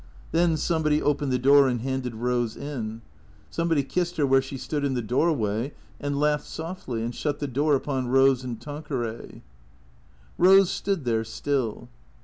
[0.31, 3.01] Then somebody opened the door and handed THECEEATORS 51 Rose in.
[3.51, 7.45] Somebody kissed her where she stood in the doorway, and laughed softly, and shut the
[7.45, 9.41] door upon Rose and Tan queray.
[10.39, 11.87] Rose stood there still.